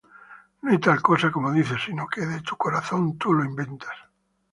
[0.63, 3.91] No hay tal cosa como dices, sino que de tu corazón tú lo inventas.